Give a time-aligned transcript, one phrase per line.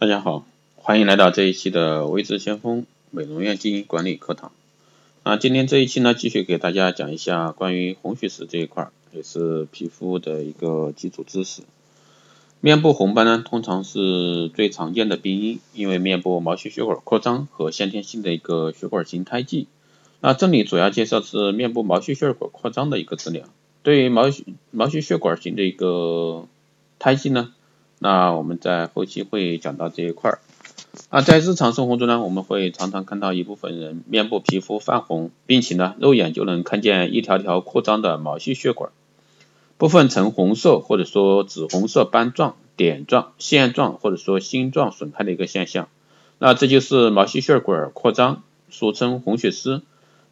[0.00, 0.46] 大家好，
[0.76, 4.52] 欢迎来到这一期的微智先锋美容院经营管理课堂。
[5.24, 11.62] 那今天这一期呢，继续给大家讲一下关于红血丝这一块，也是皮肤的一个基础知识。
[12.60, 19.66] 面部红斑呢，通常是最常见的病因，因为面部毛细血管扩张和先天性的一个血管型胎记。
[20.20, 23.46] 那这里主要介绍是面部毛细血管扩张的一个治疗。
[23.82, 26.46] 对于毛细毛细血管型的一个
[27.00, 27.52] 胎记呢？
[27.98, 30.40] 那我们在后期会讲到这一块儿。
[31.10, 38.90] 啊，在日常生活中呢，我们会常常看到一部分人面部皮肤泛红，并且呢，肉眼就能看见一条条扩张的毛细血管，
[39.76, 45.88] 部分呈红色或者说紫红色斑状、点状、线状或者说星状损害的一个现象。
[46.38, 49.82] 那这就是毛细血管扩张，俗称红血丝，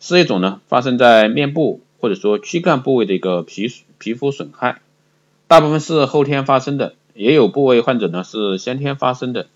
[0.00, 4.80] 是一种呢发生在面部或者说躯干部位的一个皮皮肤损害，
[5.46, 6.94] 大部分是后天发生的。
[7.16, 9.46] 也有部位患者呢是先天发生的，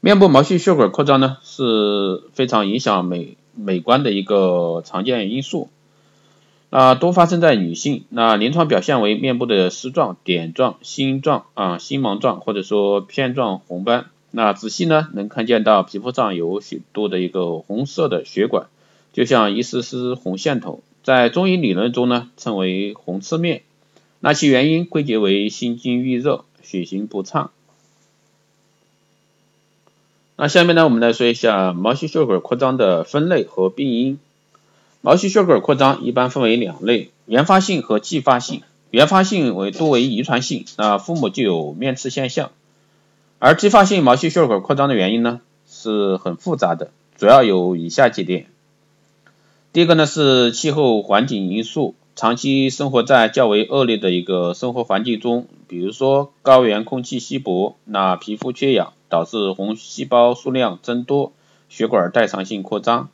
[0.00, 5.68] 面部毛细血管扩张呢是非常影响美美观的一个常见因素，
[6.70, 18.68] 那多发生在女性，那临床表现为面部的丝状、点状、星状啊、星芒状或者说片状红斑，那仔细呢能看见到皮肤上有许多的一个红色的血管，
[19.12, 23.62] 就像一丝丝红线头，在中医理论中呢称为红赤面，
[24.20, 26.44] 那其原因归结为心经郁热。
[26.68, 27.50] 血行不畅。
[30.36, 34.18] 那下面呢，我们来说一下毛细血管扩张的分类和病因。
[35.00, 38.62] 毛细血管扩张一般分为两类：原发性和继发性。
[38.90, 42.50] 原发性为多为遗传性，那父母就有面刺现象。
[43.38, 48.46] 而继发性毛细血管扩张的原因呢，是很复杂的，主要有以下几点。
[49.72, 51.94] 第一个呢是气候环境因素。
[52.18, 61.32] 长期生活在较为恶劣的一个生活环境中，比如说高原空气稀薄，那皮肤缺氧导致红细胞数量增多，
[61.68, 63.10] 血管代偿性扩张，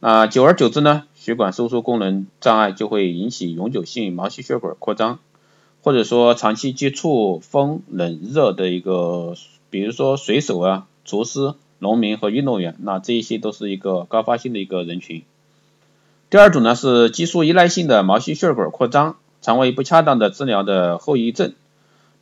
[0.00, 5.20] 那久而久之呢，血管收缩功能障碍就会引起永久性毛细血管扩张，
[5.80, 9.34] 或者说长期接触风冷热的一个，
[9.70, 15.22] 比如说水手啊、厨师、农民和运动员，那这一些都是一个高发性的一个人群。
[16.30, 21.54] 第二种呢是激素依赖性的毛细血管扩张，常为不恰当的治疗的后遗症，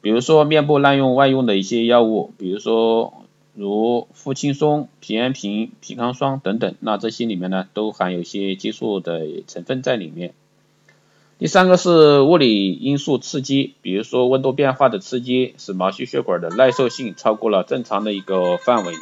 [0.00, 3.25] 比如说面部滥用外用的一些药物，比如说
[3.55, 10.34] 如复轻松、皮炎平、皮康霜等等，那这些里面呢都含有一些激素的成分在里面。
[11.39, 18.95] 第三个是物理因素刺激，比如说温度变化的刺激，使毛细血管的耐受性超过了正常的一个范围，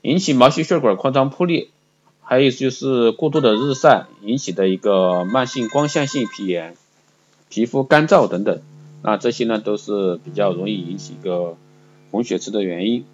[0.00, 1.68] 引起毛细血管扩张破裂。
[2.24, 6.74] 还有就是过度的日晒引起的一个慢性光线性皮炎、
[7.50, 8.62] 皮肤干燥等等，
[9.02, 11.56] 那这些呢都是比较容易引起一个
[12.10, 13.04] 红血丝的原因。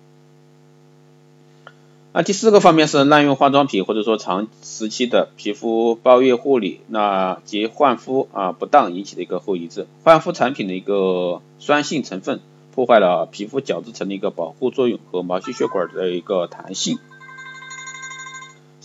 [2.12, 9.86] 那第四个方面是滥用化妆品或者说长时期的皮肤包月护理，那及焕肤啊不当引起的一个后遗症。
[10.02, 12.40] 焕肤产品的一个酸性成分
[12.74, 16.98] 破坏了皮肤角质层的一个保护作用和毛细血管的一个弹性。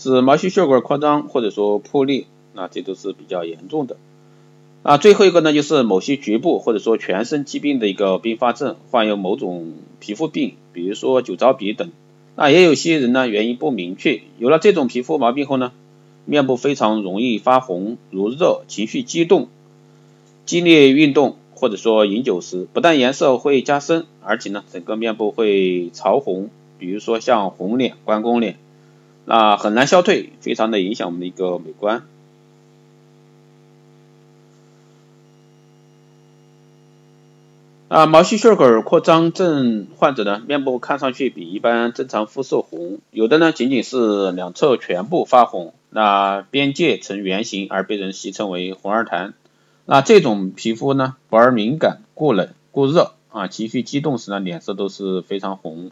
[0.06, 3.98] 使毛细血管扩张或者说破裂，那这都是比较严重的。
[4.84, 11.90] 啊，最后一个呢，就是某些局部或者说全身疾病的一个并发症，患有某种皮肤病，比如说酒糟鼻等。
[12.36, 15.72] 那也有些人呢，原因不明确，有了这种皮肤毛病后呢，
[16.26, 19.48] 面部非常容易发红、如热、情绪激动、
[20.46, 28.60] 激烈运动或者说饮酒时，不但颜色会加深，而且呢，整个面部会潮红，比如说像红脸、关公脸。
[29.26, 32.04] 那很难消退，非常的影响我们的一个美观。
[37.88, 49.34] 啊，毛细血管扩张症患者呢，面部看上去比一般正常肤色红，有的呢仅仅是两侧全部发红，那边界呈圆形，而被人戏称为红二痰。
[49.86, 55.92] 那这种皮肤呢，不而敏感，过冷过热啊，情绪激动时呢，脸色都是非常红。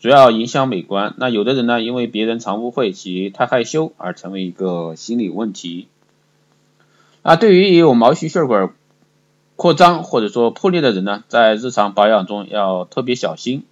[0.00, 1.14] 主要影响美观。
[1.18, 5.88] 那有的人呢，因为别人常误会其太害羞而成为一个心理问题。
[7.22, 8.72] 那对于有毛细血管
[9.56, 13.64] 扩张或者说破裂的人呢，在日常保养中要特别小心。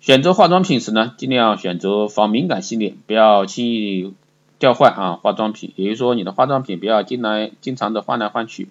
[0.00, 4.12] 选择化妆品时呢，尽量选择防敏感系列，不要轻易
[4.58, 5.72] 调换啊化妆品。
[5.76, 8.68] 也就是说，你的化妆品不要经常经常的换来换去。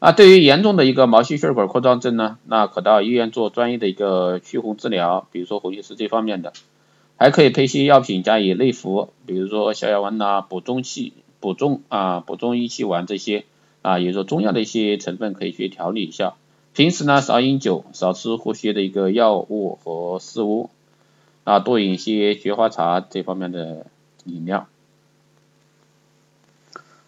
[0.00, 6.52] 那对于严重的一个毛细血管扩张症呢，那可到医院做专业的一个去红治疗，比如说红血丝这方面的，
[7.16, 13.44] 还可以配些药品加以内服，比如说逍遥丸呐、补中气、补中啊、补中益气丸这些
[13.82, 16.34] 啊，也就说中药的一些成分可以去调理一下。
[16.74, 20.70] 平时呢少饮酒，少吃活血的一个药物和食物。
[21.42, 23.86] 啊，多饮一些菊花茶这方面的
[24.26, 24.68] 饮料。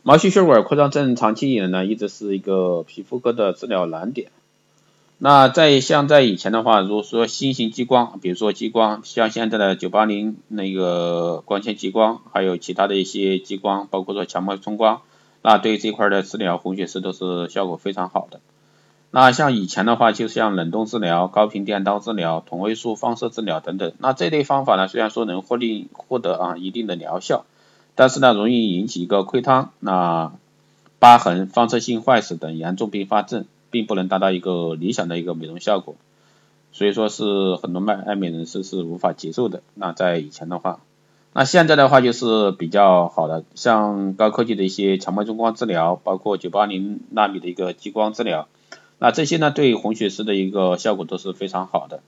[0.03, 4.31] 毛细血管扩张症长期以来呢，一直是一个皮肤科的治疗难点。
[5.19, 15.03] 那在像在以前的话，如果说新型激光，比如说激光，像现在的九八零那个光纤激光，还有其他的一些激光，包括说强脉冲光，
[15.43, 18.41] 那对这块的治疗红血丝都是效果非常好的。
[19.11, 23.93] 那像以前的话，就像冷冻治疗、高频电刀治疗、同位素放射治疗等等。
[23.99, 27.45] 那这类方法呢，虽然说能获利获得啊一定的疗效，
[28.01, 30.33] 但是呢，容易引起一个溃汤、那
[30.99, 33.45] 疤痕、放射性坏死等严重并发症。
[33.73, 35.95] 并不能达到一个理想的一个美容效果，
[36.73, 39.63] 所以说是很多爱爱美人士是无法接受的。
[39.75, 40.81] 那在以前的话，
[41.33, 48.49] 那现在的话就是比较好的，像高科技的一些强脉冲光治疗，包括九八零纳米的一个激光治疗，
[48.99, 52.01] 那这些呢对红血丝的一个效果都是非常好的，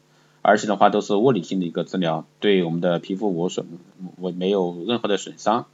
[0.43, 3.67] 而且的话都是物理性的一个治疗，对我们的皮肤无损，
[4.19, 5.67] 我没有任何的损伤。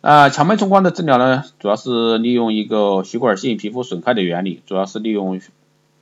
[0.00, 5.42] 啊，强脉冲光的治疗呢，主要是利用一个血管性皮肤损害的原理，主要是利用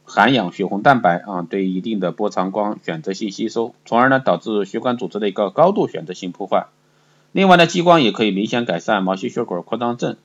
[0.04, 6.68] 含氧血红蛋白啊，对一定的波长光选择性吸收，从而呢导致血管组织的一个高度选择性破坏。
[7.32, 10.16] 另外呢，激光也可以明显改善毛细血管扩张症。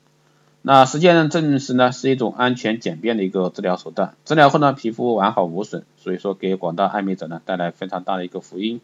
[0.61, 4.13] 那实践证实呢，是一种安全简便的一个治疗手段。
[4.23, 8.81] 治疗后呢，皮肤完好无损，所以说给广大爱美者呢带来非常大的一个福音。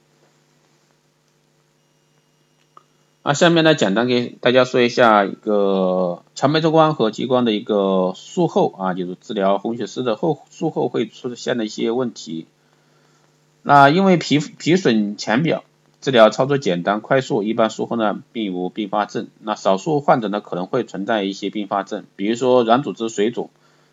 [3.22, 12.48] 那下面呢，简单给大家说一下一个强脉冲光和激光的一个术后啊，就是治疗红血丝的后术后会出现的一些问题。
[13.62, 15.64] 那因为皮皮损浅表，
[16.00, 19.28] 治疗操作简单快速，一般术后呢并无并发症。
[19.42, 23.50] 那少数患者呢可能会存在一些并发症，比如说软组织水肿，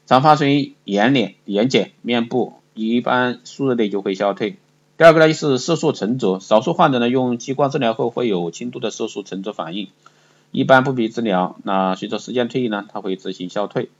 [0.07, 4.57] 常发生于眼脸、眼睑、面部，一般数日内就会消退。
[4.97, 9.89] 第二个呢就是色素沉着，少数患者呢用激光治疗后会有轻度的色素沉着反应，
[10.53, 11.57] 一般不必治疗。
[11.65, 13.91] 那随着时间推移呢，它会自行消退。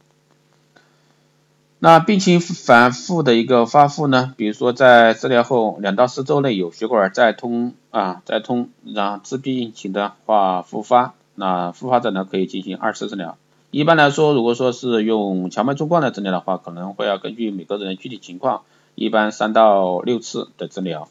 [1.79, 13.37] 那病情反复的一个发复呢，比如说在治疗后两到四周内有血管再通啊再通，然后致病情的话复发，那复发者呢可以进行二次治疗。
[13.71, 18.63] 一般来说，如果说是用强脉冲光来治疗的话，可能会要根据每个人的具体情况。
[18.97, 21.09] 一般三到六次的治疗，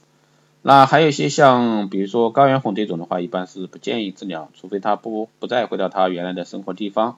[0.64, 7.18] 那还有一些像比如说高原红这种的话，一般是不建议治疗，除非他不不再回到他原来的生活地方。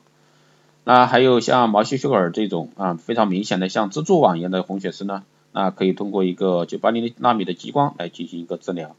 [0.83, 5.23] 那还有像毛细血管这种啊非常明显的像蜘蛛网一样的红血丝呢，
[5.53, 8.95] 那可以通过一个九八零纳米的激光来进行一个治疗。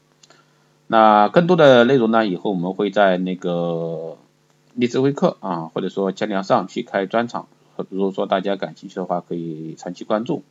[0.87, 4.17] 那更多的内容呢，以后我们会在那个
[4.73, 7.47] 励志微课啊，或者说千聊上去开专场，
[7.89, 10.41] 如果说大家感兴趣的话，可以长期关注。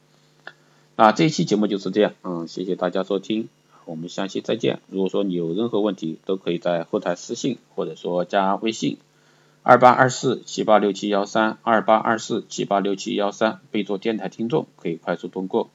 [1.00, 3.48] 那这一期节目就是这样，嗯，谢谢大家收听，
[3.84, 4.80] 我们下期再见。
[4.88, 8.98] 如果说你有任何问题，都可以在后台私信或者说加微信
[9.62, 15.70] 二八二四七八六七幺三二八二四七八六七幺三，备注电台听众，可以快速通过。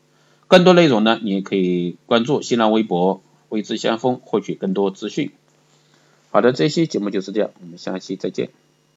[0.50, 5.32] 更多内容呢，你也可以关注新浪微博未知先锋，获取更多资讯。
[6.32, 8.50] 好的，这期节目就是这样，我们下期再见。